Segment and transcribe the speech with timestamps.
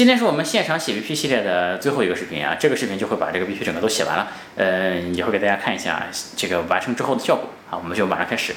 [0.00, 8.54] 今天是我们现场写 BP 系列的最后一个视频啊，这个视频就会把这个 BP 整个都写完了，呃，也会给大家看一下这个完成之后的效果啊，我们就马上开始。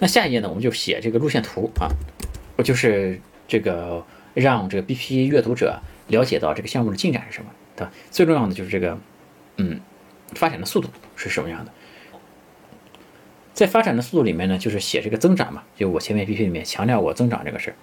[0.00, 1.86] 那下一页呢，我们就写这个路线图啊，
[2.56, 4.04] 我就是这个
[4.34, 7.92] 让这个 BP 阅读者了解到这个项目的进展是什么，对吧？
[8.10, 8.98] 最重要的就是这个，
[9.58, 9.80] 嗯，
[10.34, 11.70] 发展的速度是什么样的？
[13.60, 17.76] 在发展的速度里面呢，就是写这个增长嘛，就我前面 BP 里面强调我增长这个事儿。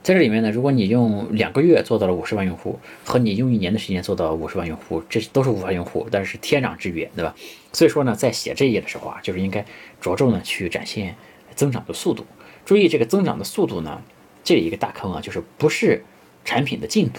[0.00, 7.34] 在这里面呢，如果你用两个月做到了五十万用户，和你用一年的时间做到五十万用户，这都是五万用户，但是天壤之别，对吧？
[7.72, 9.66] 所以说呢，在写这一页的时候啊，就是应该
[10.00, 11.16] 着重呢去展现
[11.56, 12.24] 增长的速度。
[12.64, 14.00] 注意这个增长的速度呢，
[14.44, 16.04] 这一个大坑啊，就是不是
[16.44, 17.18] 产品的进度，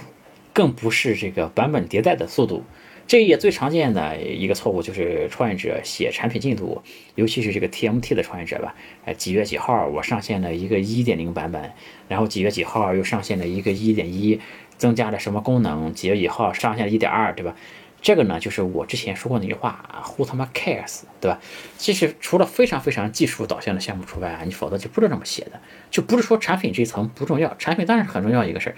[0.54, 2.64] 更不是这个版本迭代的速度。
[3.08, 6.82] 这一页最常见的一个错误就是创业者写产品进度，
[7.14, 8.73] 尤其是这个 TMT 的创业者吧，
[9.05, 11.72] 哎，几月几号我上线了一个一点零版本，
[12.08, 14.39] 然后几月几号又上线了一个一点一，
[14.78, 15.94] 增加了什么功能？
[15.94, 17.56] 几月几号上线了一点二，对吧？
[18.02, 21.39] 这个呢，就是我之前说过那句话啊，Who 他妈 cares，对吧？
[21.78, 25.61] 其实除了非常非常技术导向的项目除外啊，你否则就不是这么写的，
[25.92, 28.76] 就不是说产品这一层不重要，产品当然是很重要一个事儿。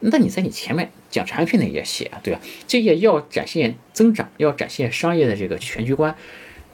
[0.00, 2.40] 那你在你前面讲产品的也写啊，对吧？
[2.66, 6.14] 这页要展现增长，要展现商业的这个全局观，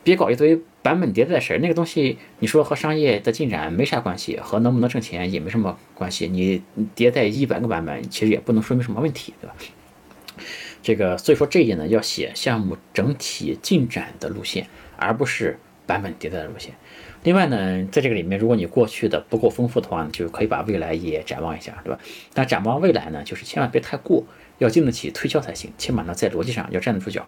[0.03, 1.59] 别搞一堆版本迭代的事儿。
[1.59, 6.29] 那个东西你说和商业的进展没啥关系，和能不能挣钱也没什么关系。
[6.29, 6.63] 你
[6.95, 9.55] 迭代一百个版本，其实也不能说明什么问题，对吧？
[10.83, 14.67] 这个所以说这一页呢，要写项目整体进展的路线，
[14.99, 16.75] 而不是版本迭代的路线。
[17.25, 21.99] 另外呢，在这个里面，如果你过去的不够丰富的话呢，就可以把未来也展望一下，对吧？
[22.35, 24.25] 那展望未来呢，就是千万别太过，
[24.59, 25.73] 要经得起推敲才行。
[25.79, 27.27] 起码呢，在逻辑上要站得住脚。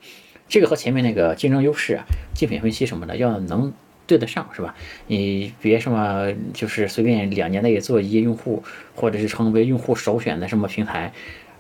[0.48, 3.72] 这个和前面那个竞争优势啊、竞品分析什么的要能
[4.06, 4.74] 对得上，是吧？
[5.06, 8.62] 你别什么就是随便两年内做一亿用户，
[8.94, 11.14] 或者是成为用户首选的什么平台。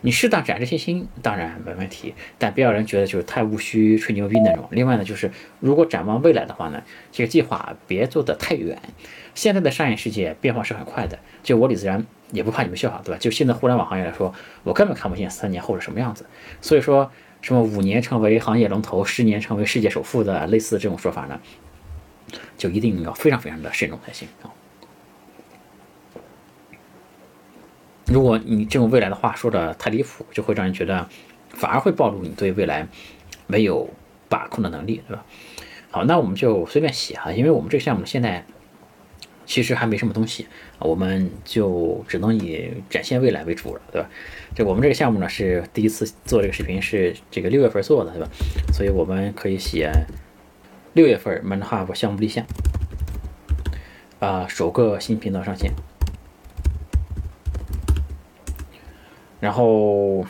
[0.06, 4.68] 你适当展示信心，当然没问题，但别让人觉得就是太务虚、吹牛逼那种。
[4.70, 6.80] 另外呢，就是如果展望未来的话呢，
[7.10, 8.80] 这个计划别做得太远。
[9.34, 13.18] 现在的商业世界变化是很快的，就我李自然也不怕你们笑话，对吧？
[13.18, 14.32] 就现在互联网行业来说，
[14.62, 16.24] 我根本看不见三年后是什么样子。
[16.60, 17.10] 所以说
[17.42, 21.40] 什么五年成为行业龙头，十年成为世界首富的类似这种说法呢，
[22.56, 24.54] 就一定要非常非常的慎重才行啊。
[28.06, 31.08] 如果你这种未来的话说的太离谱，就会让人觉得，
[31.50, 32.86] 反而会暴露你对未来
[33.46, 33.90] 没有
[34.28, 35.24] 把控的能力，对吧？
[35.90, 38.44] 好，那我们就随便写哈，因为我们这个项目现在
[39.44, 40.46] 其实还没什么东西，
[40.78, 44.08] 我们就只能以展现未来为主了，对吧？
[44.54, 48.28] 这我们这个项目呢是第一次做这个视频，是这个六月份做的，对吧？
[48.72, 49.90] 所以我们可以写
[50.92, 52.44] 六月份 ManHub 项目立项，
[54.20, 55.72] 啊，首个新频道上线。
[59.38, 60.24] 然后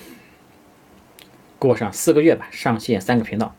[1.58, 3.54] 过上四个月吧，上线三个频道。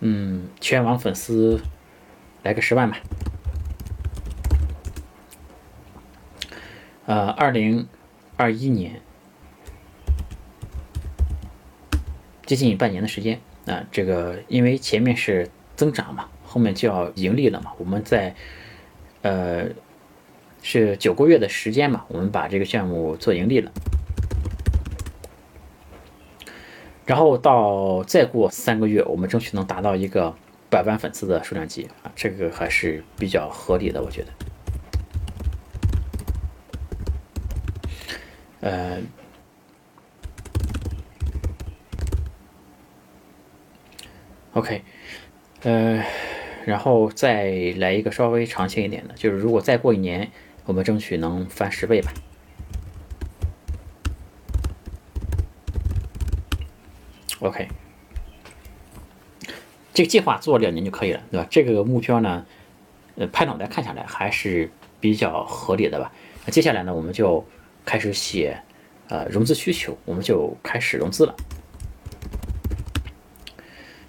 [0.00, 1.62] 嗯，全网粉丝
[2.42, 2.98] 来个十万吧。
[7.06, 7.88] 呃，二零
[8.36, 9.00] 二一年
[12.44, 16.28] 接近半年的时间啊，这个因为前面是增长嘛。
[16.54, 17.72] 后面就要盈利了嘛？
[17.78, 18.32] 我们在，
[19.22, 19.66] 呃，
[20.62, 22.04] 是九个月的时间嘛？
[22.06, 23.72] 我们把这个项目做盈利了，
[27.06, 30.32] 然后到再过三个月，我们争取能达到一个
[30.70, 34.28] 百万粉丝的数量级啊，这个还是比较合理的，我觉得。
[38.60, 39.02] 呃
[44.52, 44.84] ，OK，
[45.64, 46.04] 呃。
[46.66, 50.30] 然后再来一个稍微长线一点的，就是如果再过一年，
[50.64, 52.12] 我们争取能翻十倍吧。
[57.40, 57.68] OK，
[59.92, 61.46] 这个计划做两年就可以了，对吧？
[61.50, 62.46] 这个目标呢，
[63.16, 66.10] 呃，拍脑袋看下来还是比较合理的吧。
[66.46, 67.44] 那接下来呢，我们就
[67.84, 68.58] 开始写，
[69.08, 71.36] 呃，融资需求，我们就开始融资了。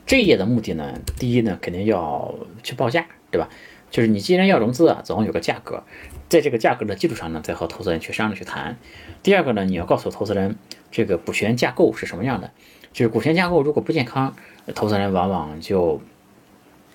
[0.06, 3.50] 这一页的目的呢，第一呢，肯定要去报价，对吧？
[3.90, 5.84] 就是你既然要融资啊，总要有个价格，
[6.28, 8.78] 在这个价格的基础上呢，再和投资人去商量去谈。
[9.24, 10.57] 第二个呢，你要告诉投资人
[10.92, 12.52] 这个股权架构是什么样的，
[12.92, 14.36] 就是股权架构如果不健康，
[14.74, 16.02] 投资人往往就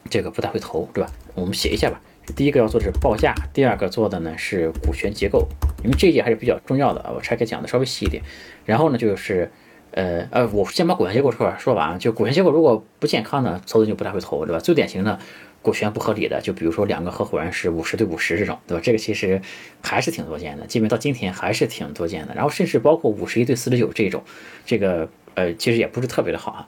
[0.09, 1.11] 这个不太会投，对吧？
[1.35, 2.01] 我们写一下吧。
[2.37, 5.49] 第一个要做的是报价，第二个做的呢是股权结构，
[5.83, 8.23] 因为这一页还是比较重要的啊，我拆开讲的稍微细一点。
[8.65, 9.51] 然后呢就是
[9.93, 14.59] 呃呃，我先把股权结构说说完，就股权结构如果不健康呢，投资就不太会投，对吧？
[14.61, 15.19] 最典型的
[15.63, 18.81] 股权不合理的，就比如说两个合伙人是五十对五十这种，对吧？
[18.85, 19.41] 这个其实
[19.83, 22.35] 还是挺多见的，基本到今天还是挺多见的。
[22.35, 24.23] 然后甚至包括五十一对四十九这种，
[24.65, 26.67] 这个呃其实也不是特别的好啊。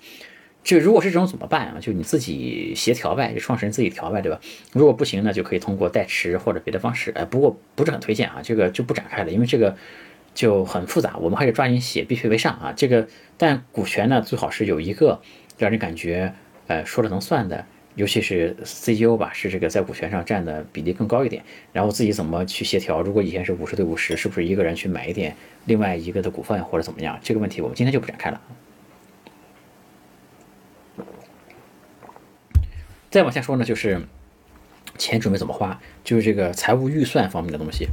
[0.65, 1.79] 这如果是这种怎么办啊？
[1.81, 4.41] 就你自己协调呗，就创始人自己调呗，对吧？
[4.73, 7.13] 如果不行呢，就可以通过代持或者别的方式。
[7.13, 9.77] 哎，不过不是很推荐啊，这个就不展开了，因为这个。
[10.35, 12.73] 就很复杂，我们还是抓紧写，必须为上啊！
[12.75, 13.07] 这个，
[13.37, 15.21] 但股权呢，最好是有一个
[15.59, 16.33] 让人感觉，
[16.67, 21.45] 呃，说了能算的，尤其是 CEO 吧，是这个在股权上占的比例更高一点。
[21.73, 23.03] 然后自己怎么去协调？
[23.03, 25.37] 如果以前是五十对五十，是不是一个人去买一点
[25.67, 27.19] 另外一个的股份，或者怎么样？
[27.23, 28.41] 这个问题我们今天就不展开了。
[33.11, 34.01] 再往下说呢，就是
[34.97, 37.87] 钱准备怎么花，就是这个财务预算方面的东西。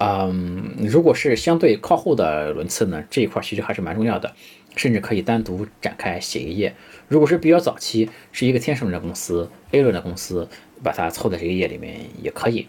[0.00, 4.32] 嗯，如果是相对靠后的轮次呢，这一块其实还是蛮重要的，
[4.76, 6.74] 甚至可以单独展开写一页。
[7.08, 10.48] 如果是比较早期，是一个天使轮的公司、A 轮的公司，
[10.84, 12.68] 把它凑在这个页里面也可以。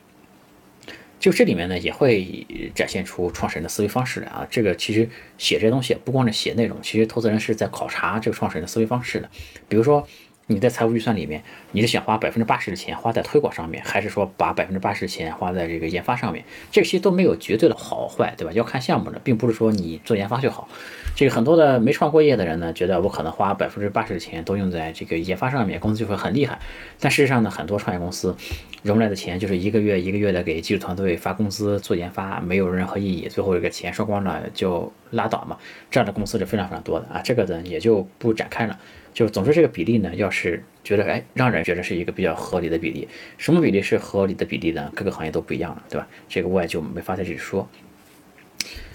[1.19, 4.47] 就这里面呢，也会展现出创始人的思维方式啊。
[4.49, 9.29] 这个其实写这些东西不光是写内容，其实投资人是在考察这个创始人的思维方式的，
[9.67, 10.07] 比如说。
[10.51, 11.43] 你在财务预算里面，
[11.73, 16.43] 你是想花百分之八十的钱花在推广上面，还是说把百分之八十的钱花在这个研发上面？
[16.71, 18.51] 这些都没有绝对的好坏，对吧？
[18.53, 20.67] 要看项目的，并不是说你做研发就好。
[21.15, 26.57] 这个很多的没创过业的人呢，觉得我可能花百分之八十的钱都用在这个研发上面，公司就会很厉害。
[26.99, 28.35] 但事实上呢，很多创业公司
[28.81, 35.55] 融来的钱就是一个月一个月的给技术团队发工资做研发，没有任何意义，最后这个钱烧光了就拉倒嘛。
[35.91, 38.79] 这样的公司是非常非常多的啊，这个呢也就不展开了。
[39.13, 43.07] 就总之这个比例呢，要是觉得哎，让人觉得是一个比较合理的比例，
[43.37, 44.91] 什么比例是合理的比例呢？
[44.95, 46.07] 各个行业都不一样了，对吧？
[46.27, 47.67] 这个我也就没法在这里说。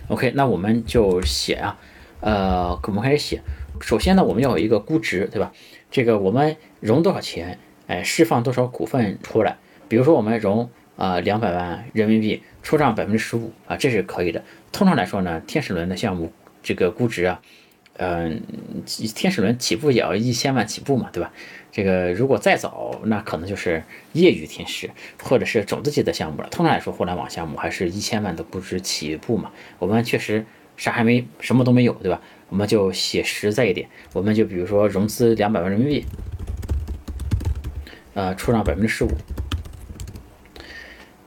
[0.09, 1.79] OK，那我们就写啊，
[2.21, 3.43] 呃，我们开始写。
[3.81, 5.53] 首先呢，我们要有一个估值，对吧？
[5.91, 9.57] 这个我们融多少钱，哎，释放多少股份出来？
[9.89, 14.43] 比如说我们融啊两百万人民币，出账百分之十五啊，这是可以的。
[14.73, 16.33] 通常来说呢，天使轮的项目
[16.63, 17.43] 这个估值啊。
[17.97, 18.43] 嗯，
[19.15, 21.33] 天使轮起步也要一千万起步嘛，对吧？
[21.71, 23.83] 这个如果再早，那可能就是
[24.13, 24.91] 业余天使
[25.23, 26.49] 或者是种子级的项目了。
[26.49, 29.51] 通常来说，互联网项目还是一千万的估值起步嘛。
[29.79, 30.45] 我们确实
[30.77, 32.21] 啥还没，什么都没有，对吧？
[32.49, 36.05] 我们就写实在一点，我们就比如说融资两百万人民币，
[38.15, 39.11] 呃，出让百分之十五，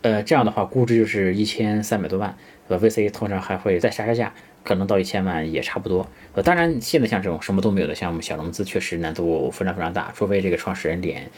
[0.03, 2.37] 呃，这样的话估值就是一千三百多万，
[2.67, 4.33] 呃，VC 通常还会再杀杀价。
[4.63, 6.05] 可能到一千万也差不多。
[6.33, 11.29] 呃，当然，现在像这种什么都没有的项目，小融资确实难度非常非常大，除非这个创始人脸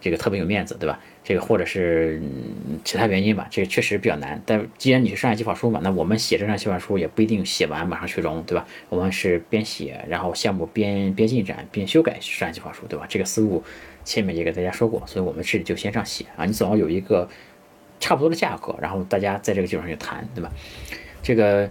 [0.00, 1.00] 这个特别有面子，对吧？
[1.24, 2.22] 这个或者是
[2.84, 4.40] 其他原因吧，这个确实比较难。
[4.46, 8.64] 但既然你是商业计划书嘛，那我们写这张计划书也不一定写完马上去融，对吧？
[8.88, 13.04] 我们是边写，然后项目边边进展边修改商业计划书，对吧？
[13.08, 13.64] 这个思路
[14.04, 16.44] 前面也给大家说过，所以我们这里就先这样写啊。
[16.44, 17.28] 你总要有一个
[18.00, 20.50] 差不多的价格，然后大家在这个基础上去谈，对吧？
[21.22, 21.70] 这个。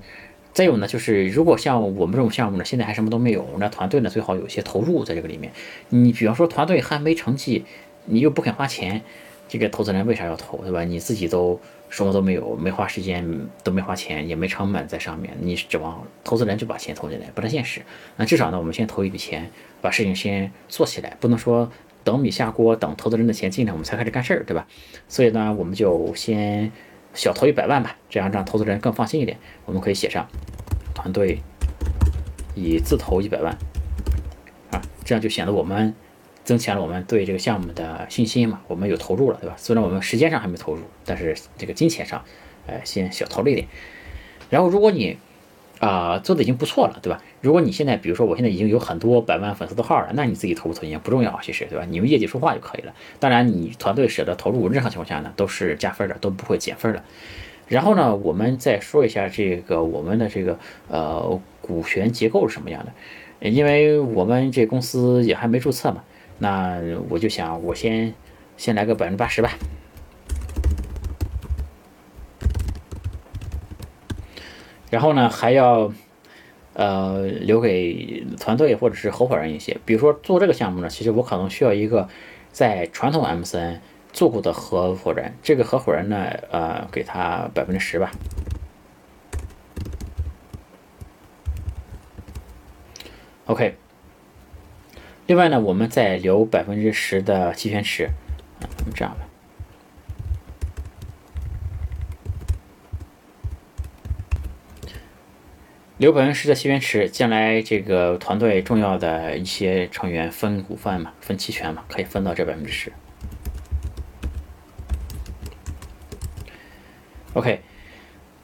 [0.52, 5.54] 再有呢，就是如果像我们这种项目呢，现在还什么都没有，那团队呢最好有一些投入在这个里面。
[5.90, 7.64] 你比方说团队还没成绩，
[8.06, 9.04] 你又不肯花钱，
[9.48, 10.84] 这个投资人为啥要投，对吧？
[10.84, 17.81] 你自己都什么都没有，没花时间，都没花钱，也没成本在上面，你指望投资人就把钱投进来，不太现实。
[18.18, 19.50] 那至少呢，我们先投一笔钱，
[19.81, 21.71] 把事情先做起来，不能说
[22.09, 24.66] 等米下锅，等投资人的钱进来我们才开始干事儿，对吧？
[25.07, 26.71] 所以呢，我们就先。
[27.11, 29.35] 小投一百万吧，这样让投资人更放心一点。
[29.66, 30.28] 我们可以写上
[30.94, 31.39] 团队
[32.54, 33.51] 以自投一百万
[34.69, 35.95] 啊，这样就显得我们
[36.44, 38.61] 增强了我们对这个项目的信心嘛。
[38.68, 39.56] 我们有投入了，对吧？
[39.57, 42.23] 虽然我们时间上还没投入，但是这个金钱上，
[42.68, 43.68] 呃，先小投了一点。
[44.51, 45.18] 然后如果你
[45.80, 47.21] 啊，做的已经不错了，对吧？
[47.42, 51.86] 如果你现在，比如说我现在已经有很多百万粉丝的号了，那你自己投不投钱不重要，其实，对吧？
[51.90, 52.94] 你用业绩说话就可以了。
[53.19, 57.02] 当然，你团队舍得投入，任何情况下呢都是加分的，都不会减分的。
[57.68, 60.59] 然后呢，我们再说一下这个我们的这个
[60.90, 62.92] 呃股权结构是什么样的？
[63.50, 66.04] 因为我们这公司也还没注册嘛，
[66.40, 68.14] 那我就想我先
[68.57, 69.52] 先来个百分之八十吧。
[74.90, 75.92] 然后呢，还要，
[76.74, 79.78] 呃，留给团队或者是合伙人一些。
[79.86, 82.08] 比如说做这个项目呢，其实我可能需要一个
[82.52, 83.80] 在传统 MCN
[84.12, 85.34] 做过的合伙人。
[85.44, 88.12] 这个合伙人呢，呃，给他百分之十吧。
[93.46, 93.76] OK。
[95.28, 98.10] 另外呢，我们再留百分之十的期权池。
[98.96, 99.29] 这样吧。
[105.99, 112.94] 刘鹏是在西园池，将来这个团队重要的一些成员分股份嘛，分期权嘛，可以分到这百分之十。
[117.33, 117.59] OK，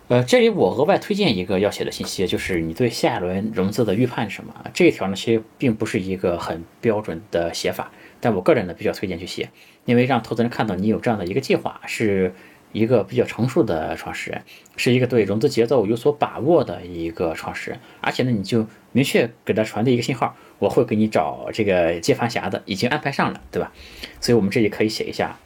[0.10, 4.54] 呃，这里我额外推荐一个要写的信息，就是你对下一轮融资的预判是什么？
[4.74, 9.50] 这一条呢，其实并不是一个很标准的写法，但我个人呢比较推荐去写，
[9.86, 12.36] 因为让投资人看到你有这样的一个计划是。
[12.76, 14.42] 一个比较成熟的创始人，
[14.76, 23.72] 是一个对融资节奏有所把握的一个创始人，而且呢，你就明确给他传递一个信号，我会给你找这个接盘侠的，已经安排上了，对吧？
[24.20, 25.40] 所以我们这里可以写一下，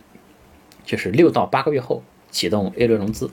[0.83, 3.29] 就是六到八个月后启动 A 轮融资，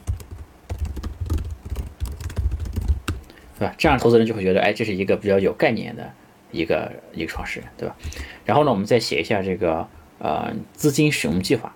[3.59, 3.75] 对吧？
[3.79, 6.13] 这样投资人就会觉得，哎，这是一个比较有概念的
[6.53, 7.97] 一个一个创始人，对吧？
[8.45, 9.89] 然后呢，我们再写一下这个
[10.19, 11.75] 呃资金使用计划。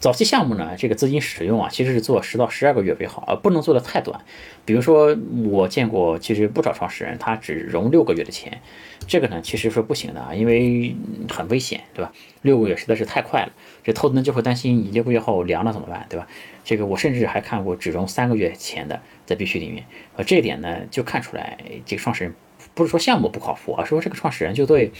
[0.00, 4.20] 早期项目呢，这个资金使用啊，其实是做十到十二个月为好，呃，不能做的太短。
[4.64, 5.16] 比如说，
[5.50, 8.60] 我见过其实不少创始人，他只融六个月的钱，
[9.08, 10.94] 这个呢其实是不行的啊，因为
[11.28, 12.12] 很危险，对吧？
[12.42, 13.52] 六个月实在是太快了，
[13.82, 16.28] 这投资人就会担心你六个月后凉了怎么办，对吧？
[16.64, 22.34] 这个我甚至还看过只融三个月钱的，在必须里面，呃，这一点呢就看出来这个创始人
[22.72, 24.92] 不是说项目不靠谱，而是说这个创始人就对，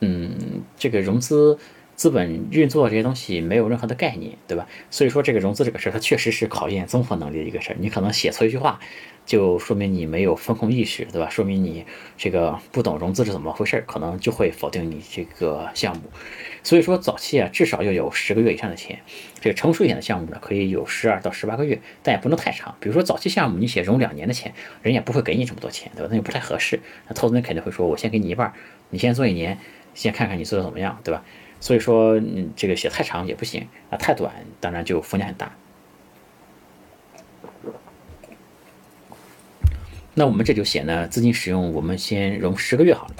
[0.00, 1.56] 嗯，这个融资。
[1.96, 4.66] 资本运作这些东西没有任何的概念，对吧？
[4.90, 7.76] 所以说这个融资这个事儿，它确实是考验综合能力的一个事儿。
[7.78, 8.80] 你可能写错一句话，
[9.24, 11.30] 就说明你没有风控意识，对吧？
[11.30, 11.84] 说明你
[12.18, 16.02] 这个不懂融资是怎么回事，可能就会否定你这个项目。
[16.62, 18.98] 所以说早期啊，至少要有十个月以上的钱。
[19.40, 22.74] 这个成熟一点的项目呢，可以有十二到十八个月，但也不能太长。
[22.80, 26.08] 比如说早期项目，你写融两年的钱，人也不会给你这么多钱，对吧？
[26.10, 26.80] 那就不太合适。
[27.06, 28.52] 那投资人肯定会说，我先给你一半，
[28.90, 29.58] 你先做一年，
[29.94, 31.22] 先看看你做的怎么样，对吧？
[31.64, 34.30] 所以说，嗯，这个写太长也不行啊，太短
[34.60, 35.50] 当然就风险很大。
[40.12, 43.14] 那我们这就写呢，资金使用我们先融十个月好了。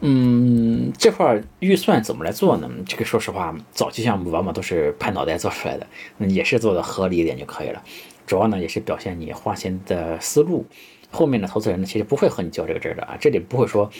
[0.00, 2.66] 嗯，这块预算怎么来做呢？
[2.86, 5.86] 这个说实话，早期项目往往都是拍脑袋做出来的，
[6.26, 7.84] 也是做的合理一点就可以了。
[8.26, 10.64] 主要呢也是表现你花钱的思路。
[11.10, 13.90] 后面的投资人呢，其实不会和你较这个真的啊，这里不会说。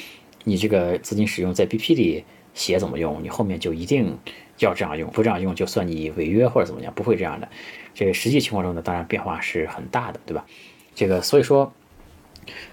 [0.45, 4.19] 你这个资金使用在 BP 里写怎么用，你后面就一定
[4.59, 7.49] 要这样用，不这样用就算你违约或者怎么样，不会这样的。
[7.95, 10.47] 这个实际情况中呢，当然变化是很大的，对吧？
[10.95, 11.73] 这个所以说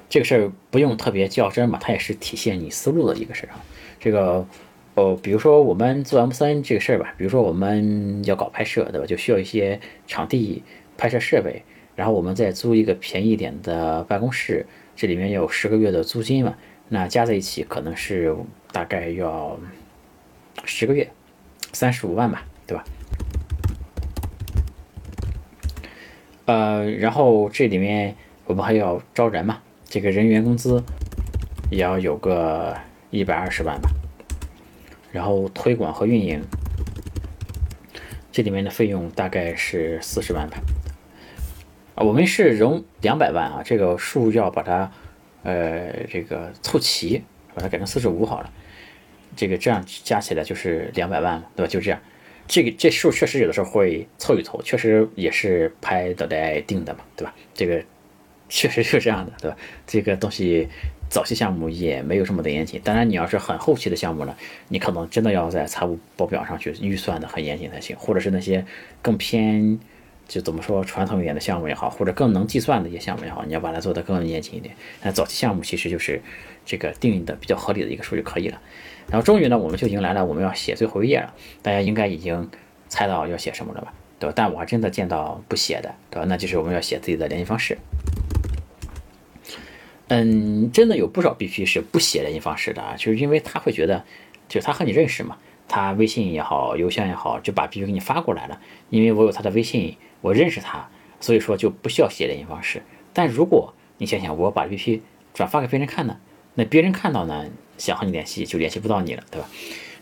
[0.10, 3.64] 这个事儿不用特别较真嘛，它也是体现你思路的一个事儿啊。
[4.00, 4.48] 这个
[4.96, 9.06] 哦，比如说我们做 M 三这个事儿吧，比如说我们要搞拍摄，对吧？
[9.06, 10.64] 就需要一些场地、
[10.98, 11.64] 拍摄设备，
[11.96, 16.56] 然后我们再租一个便宜一点的办公室，这里面有十个月的租金嘛。
[16.88, 18.36] 那加在一起可能是
[18.72, 19.60] 大概要
[20.66, 21.10] 十个月，
[21.74, 22.84] 三十五万吧，对吧？
[26.46, 28.16] 呃，然后这里面
[28.46, 30.84] 我们还要招人嘛，这个人员工资
[31.72, 32.78] 也要有个
[33.10, 33.90] 一百二十万吧。
[35.12, 36.44] 然后推广和运营，
[38.32, 40.58] 这里面的费用大概是四十万吧。
[41.96, 44.92] 啊，我们是融两百万啊，这个数要把它。
[45.46, 47.22] 呃，这个凑齐，
[47.54, 48.52] 把它改成四十五好了。
[49.36, 51.72] 这个这样加起来就是两百万嘛，对吧？
[51.72, 52.00] 就这样，
[52.48, 57.36] 这个这数确实有的时候会凑一凑，确实也是拍的来定的嘛，对吧？
[57.54, 57.84] 这个
[58.50, 59.58] 确实是这样的，对吧？
[59.86, 60.68] 这个东西
[61.10, 62.82] 早期项目也没有这么的严谨。
[62.84, 64.36] 当然，你要是很后期的项目呢，
[64.70, 68.66] 你可能真的要在财务报表上去预算的很严谨才行，或者是那些
[69.02, 69.80] 更偏。
[70.28, 74.76] 就怎么说，传统一点的项目也好，或者更能计算的一些项目也好，你要把它做得更严谨一点。
[75.04, 76.22] 那早期项目其实就是
[76.66, 78.60] 这个定义的比较合理的一个数就可以了。
[79.08, 81.32] 然后终于呢，我们就迎来了我们要写最后一页了。
[81.62, 82.50] 大家应该已经
[82.90, 83.94] 猜到要写什么了吧？
[84.18, 84.34] 对吧？
[84.36, 86.26] 但我还真的见到不写的，对吧？
[86.28, 87.78] 那就是我们要写自己的联系方式。
[90.08, 94.04] 嗯，真的有不少 BP 是不写联系方式的啊，就是因为他会觉得，
[94.50, 99.96] 就是他和你认识嘛，他微信也好，邮箱也好，就把 BP 给你发过来了，因为我有他的微信。
[100.26, 100.90] 我认识他，
[101.20, 102.82] 所以说就不需要写联系方式。
[103.14, 105.02] 但如果你想想，我把 BP
[105.36, 106.18] 转发给别人看呢，
[106.56, 107.46] 那别人看到呢，
[107.78, 109.48] 想和你联系就联系不到你了，对吧？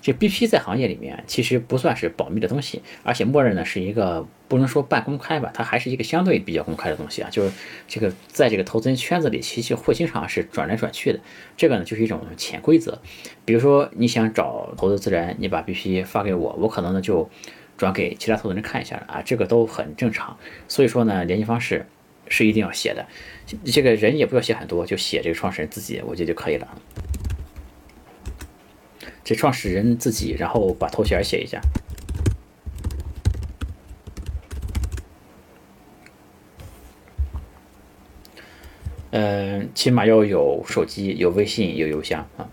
[0.02, 7.30] 这 BP 在行业里面其实不算是保密的东西，而且默认呢是一个不能说半公开吧，它还是一个相对比较公开的东西啊。
[7.30, 7.52] 就是
[7.90, 11.20] 这个在这个投资人圈子里，其实会经常是转来转去的。
[11.58, 13.02] 这个呢就是一种潜规则。
[13.44, 17.30] 比如说你想找投资人，你把 BP 发给我，我可能呢就。
[17.78, 20.38] 转给其他投资人看一下啊这个都很正常。
[20.68, 21.86] 所以说呢联系方式
[22.28, 23.06] 是一定要写的。
[23.66, 26.68] 这个人也不要写很多就写这个创始人自己我觉得就可以了。
[29.24, 31.62] 这创始人自己然后把头衔写一下。
[39.12, 42.50] 嗯起码要有手机有微信有邮箱啊。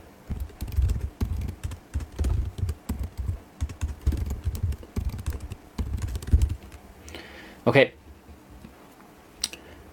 [7.70, 7.92] OK，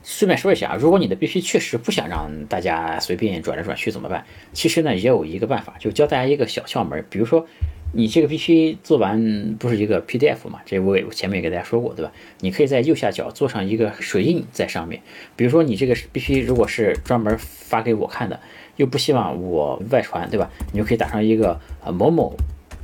[0.03, 4.25] 顺便说一下啊，如果你的 BP 确实不想让大家随便转来转去怎么办？
[4.51, 7.45] 其实呢，也有一个办法，就教大家一个小窍门，比如说。
[7.93, 10.59] 你这个 BP 做完不是一个 PDF 嘛？
[10.65, 12.11] 这我前面也给大家说过，对吧？
[12.41, 15.01] 你可以在右下角做上一个水印在上面。
[15.37, 18.41] 比如说你这个 BP 如果是专门发给我看的，
[18.75, 20.51] 又不希望我外传，对吧？
[20.73, 22.35] 你就可以打上一个呃某某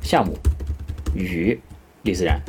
[0.02, 0.38] 项目
[1.14, 1.60] 与
[2.04, 2.40] 李自然，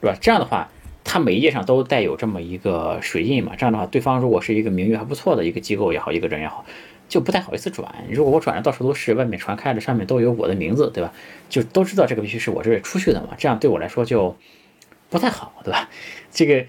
[0.00, 0.18] 是吧？
[0.20, 0.68] 这样的话，
[1.10, 3.56] 它每一页上都带有这么一个水印嘛。
[3.56, 6.66] 这样的话，对方如果是一个名誉还不错的一个机构也好，一个人也好。
[7.08, 7.90] 就不太好意思转。
[8.10, 11.10] 如果我转的到处都是，外面传开了，上面都有我的名字，对吧？
[11.48, 13.28] 就都知道这个必须是我这出去的嘛。
[13.38, 14.36] 这样对我来说就
[15.08, 15.88] 不太好，对吧？
[16.30, 16.66] 这个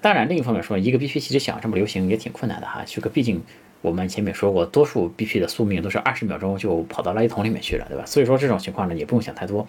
[0.00, 2.82] 当然，另一方面说，一个 BP 其实想这么流行也挺困难的哈。
[2.86, 3.42] 这个毕竟
[3.82, 8.06] 我们前面说过，多数 BP 的宿命都是二十秒钟就跑到垃圾桶里面去了，对吧？
[8.06, 9.68] 所以说这种情况呢，也不用想太多。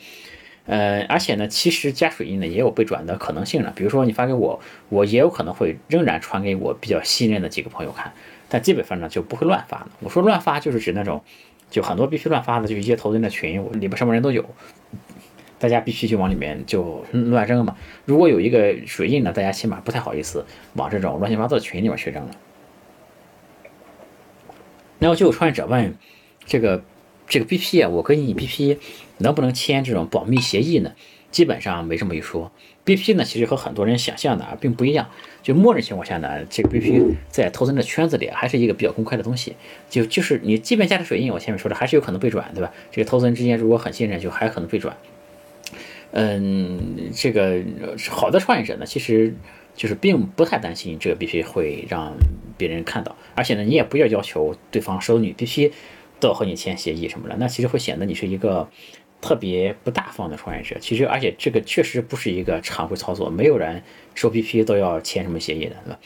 [0.67, 3.73] 呃，而且呢，其实加水印呢也有被转的可能性呢。
[3.75, 4.59] 比如说你发给我，
[4.89, 8.13] 我也有可能会仍然传给我比较信任的几个朋友看。
[8.49, 9.89] 但基本上呢就不会乱发了。
[9.99, 11.21] 我说乱发就是指那种，
[11.69, 14.43] 就很多必须乱发的，就一些投资人的群，里边什么人都有，
[15.59, 17.75] 大家必须就往里面就乱扔嘛。
[18.05, 20.45] 如果有一个水印呢，大家起码不太好意思
[20.75, 22.31] 往这种乱七八糟的群里面去扔了。
[24.99, 25.95] 然后就有创业者问，
[26.45, 26.81] 这个
[27.27, 28.77] 这个 BP 啊，我跟你 BP
[29.17, 30.93] 能不能签这种保密协议呢？
[31.29, 32.51] 基本上没这么一说。
[32.85, 35.09] BP 呢，其实和很多人想象的啊并不一样。
[35.43, 39.55] 就默认情况下呢，这个 BP 在投资人的圈子里还是一个比较公开的东西。
[39.89, 42.71] 就就是你即便加了水印，我前面说的还是有可能被转，对吧？
[42.91, 44.95] 这个投资人之间如果很信任，就还可能被转。
[46.11, 47.61] 嗯，这个
[48.09, 49.35] 好的创业者呢，其实
[49.75, 52.15] 就是并不太担心这个 BP 会让
[52.57, 55.71] 别人看到，而且呢，你也不要要求对方收你 BP
[56.19, 58.69] 都要和你签协议什么的，那其实会显得你是一个。
[59.19, 63.81] 特别不大方的创业者，其实而且这个确实不是一个常规操作，没有人
[64.13, 65.99] 收 BP 都要签什么协议的，对吧？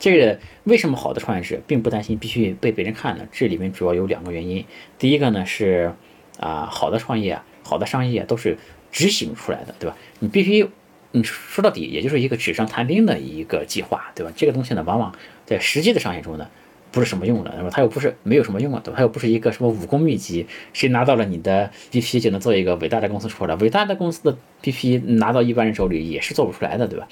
[0.00, 3.28] 这个为什么好的创业者并不担心必须被别人看呢？
[3.30, 4.64] 这里面主要有两个原因。
[4.98, 5.94] 第一个呢是
[6.40, 8.58] 啊，好的创业、好的商业都是
[8.90, 9.96] 执行出来的，对吧？
[10.18, 10.68] 你必须，
[11.12, 14.32] 你说到底也就是一个纸上谈兵的一个计划，对吧？
[14.36, 16.50] 这个东西呢，往往在实际的商业中呢。
[16.96, 17.68] 不是什么用的，是吧？
[17.70, 18.96] 它又不是没有什么用啊，对吧？
[18.96, 23.54] 它又不是一个什么武功秘籍，谁拿到了你的 BP 就能做一个伟大的公司出来？
[23.56, 27.06] 伟大的公司的 BP 拿到一般人手里也是做不出来的，对吧？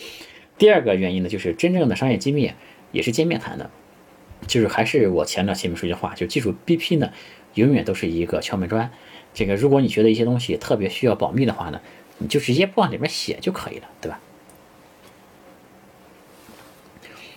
[0.56, 2.50] 第二个原因呢，就是真正的商业机密
[2.92, 3.70] 也是见面谈的，
[4.46, 7.10] 就是还是我前段前面说句话，就记住 BP 呢，
[7.52, 8.90] 永远都是一个敲门砖。
[9.34, 11.82] 这个如果你觉得一些东西特别需要保密的话呢，
[12.16, 14.18] 你就直接不往里面写就可以了，对吧？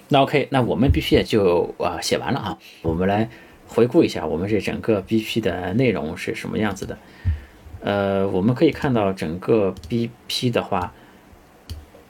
[0.09, 2.57] 那 OK，那我们 BP 也就啊写完了啊。
[2.81, 3.29] 我们来
[3.67, 6.97] 回顾一下我们这整个 BP 的内容是什么样子的。
[7.81, 10.93] 呃，我们可以看到整个 BP 的话，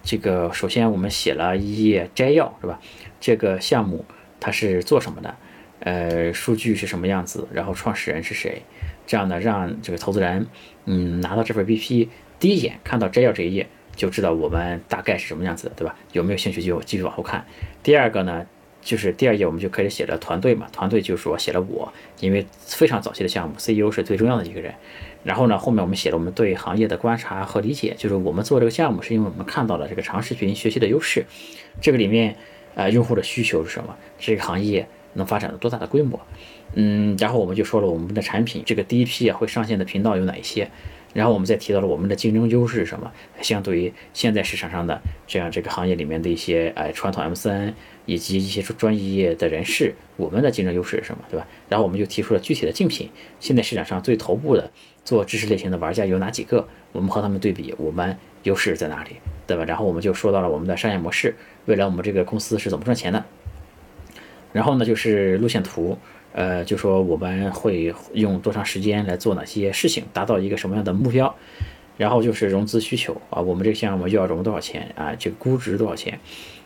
[0.03, 2.79] 这个首先我们写了一页摘要，是吧？
[3.19, 4.05] 这个项目
[4.39, 5.35] 它是做什么的？
[5.79, 7.47] 呃，数据是什么样子？
[7.51, 8.61] 然后创始人是谁？
[9.05, 10.47] 这样呢，让这个投资人
[10.85, 13.67] 嗯拿到这份 BP，第一眼看到摘要这一页。
[13.97, 15.93] 就知道我们大概是什么样子的，对吧？
[16.13, 17.45] 有没有兴趣就继续往后看。
[17.83, 18.45] 第二个呢，
[18.81, 24.73] 就是第二页我们就开始写了团队嘛，团队就是说写了我，因为非常早期的项目，CEO 是最重要的一个人。
[25.23, 31.25] 然后呢，后面我们写了我们对行业的观察和理解，就是我们做这个项目是因为我们看到了这个长视频学习的优势，
[31.81, 32.35] 这个里面
[32.75, 36.19] 呃用户的需求是什么，这个行业能发展到多大的规模，
[36.75, 40.69] 嗯，然后我们就说了我们的产品，这个第一批啊会上线的频道有哪一些。
[41.13, 43.11] 然后我们再提到了我们的竞争优势是什么？
[43.41, 47.73] 相对于现在市场上的这样这个行业里面的一些哎传统 MCN
[48.05, 51.23] 以及一些专业的人士，我们的竞争优势是什么？
[51.29, 51.47] 对吧？
[51.69, 54.69] 然后我们就提出了具体的竞品，现在市场上最头部的
[55.03, 56.67] 做知识类型的玩家有哪几个？
[56.91, 59.15] 我们和他们对比，我们优势在哪里？
[59.47, 59.63] 对吧？
[59.65, 61.33] 然后我们就说到了我们的商业模式，
[61.65, 63.23] 未来我们这个公司是怎么赚钱的？
[64.53, 65.97] 然后呢，就是路线图。
[66.37, 71.35] 呃，就说我们会用多长时间来做哪些事情，达到一个什么样的目标，
[71.97, 75.15] 然后就是融资需求啊，我们这个项目要融多少钱啊？
[75.17, 76.19] 这个估值多少钱？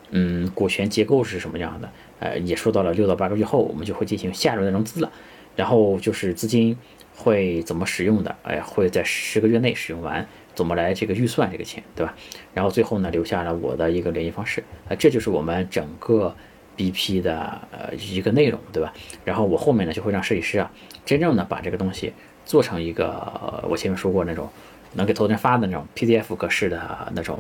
[0.10, 1.90] 嗯，股权结构是什么样的？
[2.20, 5.10] 呃，也说到了六到八个月后，我们就会进行下一轮的融资了。
[5.56, 6.78] 然后就是资金
[7.16, 8.36] 会怎么使用的？
[8.44, 12.14] 哎，会在十个月内使用完，怎么来这个预算这个钱，对吧？
[12.54, 16.36] 然后最后呢，留下了我的一个联系方式啊，这就是我们整个。
[16.82, 18.92] BP 的呃一个内容，对吧？
[19.24, 20.72] 然后我后面呢就会让设计师啊，
[21.06, 22.12] 真正的把这个东西
[22.44, 24.50] 做成一个我前面说过那种
[24.94, 27.40] 能给投资人发的那种 PDF 格式的那种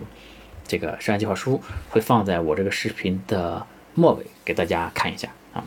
[0.68, 5.64] 这个商业计划书，会放在我这个视频的末尾给大家看一下啊。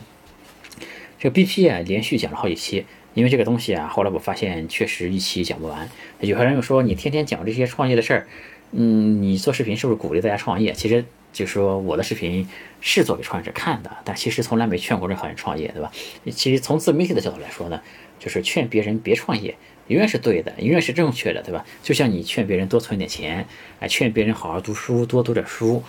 [1.19, 5.89] 这个 BP 啊，连续讲了好几期，因为这个东西啊，后来我发现确实一期讲不完。
[6.21, 8.27] 有些人又说你天天讲这些创业的事儿，
[8.71, 10.71] 嗯，你做视频是不是鼓励大家创业？
[10.71, 11.03] 其实
[11.35, 12.47] 就说我的视频
[12.79, 15.91] 是做给创业者看的，但其实从来没劝过任何人创业，对吧？
[16.31, 17.81] 其实从自媒体的角度来说呢，
[18.17, 19.53] 就是劝别人别创业，
[19.87, 21.65] 永远是对的，永远是正确的，对吧？
[21.83, 23.45] 就像你劝别人多存点钱，
[23.81, 25.83] 哎，劝别人好好读书，多读点书，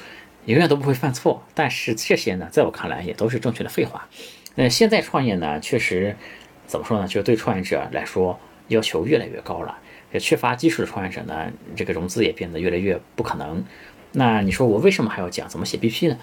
[0.47, 1.41] 永远都不会犯错。
[1.55, 4.09] 但是这些呢，在我看来也都是正确的废话。
[4.57, 6.17] 那现在创业呢，确实
[6.67, 7.07] 怎么说呢？
[7.07, 9.79] 就是对创业者来说要求越来越高了。
[10.13, 13.65] 也缺乏基础的创业者呢，这个融资也变得越来越不可能。
[14.19, 16.19] 那你说我为什么还要讲怎么写 BP 呢？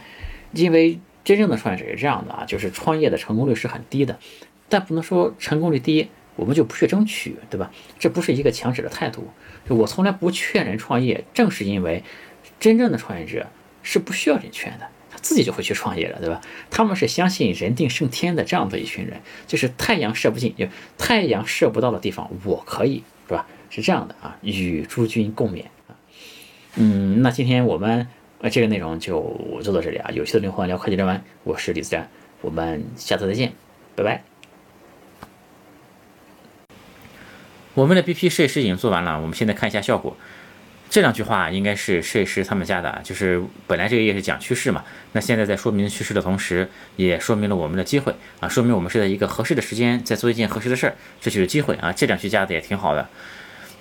[0.51, 4.17] 因为真正的创业者是这样的啊，就是创业的成功率是很低的，
[4.67, 7.71] 但不能说成功率低我们就不去争取，对吧？
[7.99, 9.27] 这不是一个强者的态度。
[9.69, 12.03] 就我从来不劝人创业，正是因为
[12.59, 13.45] 真正的创业者
[13.83, 14.87] 是不需要人劝的。
[15.11, 16.41] 他自己就会去创业了，对吧？
[16.71, 20.65] 他们是相信人定胜天的这样的一群人，就是太阳射不进，就
[20.97, 23.45] 太阳射不到的地方，我可以，是吧？
[23.69, 25.65] 是这样的啊，与诸君共勉。
[26.75, 28.07] 嗯，那今天我们
[28.39, 29.21] 呃这个内容就
[29.61, 30.09] 做到这里啊。
[30.11, 32.09] 有趣的灵魂聊会计人文，我是李自然，
[32.41, 33.53] 我们下次再见，
[33.95, 34.23] 拜拜。
[37.75, 40.17] 我们的 BP 设计师已经做完了，我们现在看一下效果。
[40.89, 51.91] 这两句话应该是设计师他们家的，就是本来这个页是讲趋势嘛，那现在在说明趋势的同时，也说明了我们的机会啊，说明我们是在一个合适的时间在做一件合适的事儿，这就是机会啊。
[51.91, 53.09] 这两句加的也挺好的，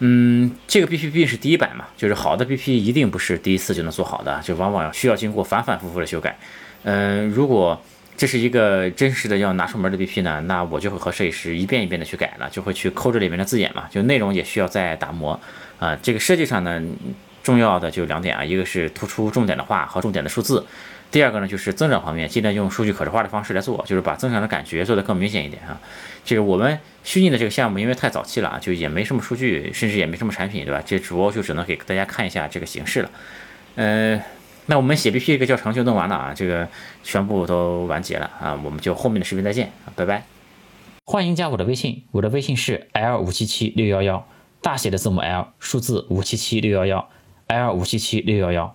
[0.04, 6.36] 嗯，这个 BPP 是第一版嘛，就是好的 BP 一定不是第一次就能做好的，就往往需要经过反反复复的修改。
[6.82, 7.80] 嗯，如果
[8.16, 15.38] 这是一个真实的要拿出门的 BP 呢，那我就会和设计师一遍一遍的去改了，就会去抠这里面的字眼嘛，就内容也需要再打磨。
[15.78, 16.82] 啊，这个设计上呢，
[17.44, 20.66] 重要的就两点啊，一个是突出重点的话和重点的数字，
[21.12, 25.78] 第二个呢就是增长方面，尽量用数据可视化的方式来做，就是把增长的感觉做得更明显一点啊。
[26.24, 30.82] 这个我们虚拟的这个项目因为太早期了啊，就也没什么数据，甚至也没什么产品，对吧？
[30.84, 33.10] 这主要就只能给大家看一下这个形式了。
[33.76, 34.20] 呃，
[34.66, 36.66] 那我们写 BP 这个教程就弄完了啊，这个
[37.02, 40.24] 全部都完结了啊，我们就后面的视频再见，拜拜。
[41.04, 44.26] 欢迎加我的微信，我的微信是 L 五七七六幺幺。
[44.62, 47.08] 大写的字母 L，数字五七七六幺幺
[47.48, 48.70] ，L 五七七六幺幺。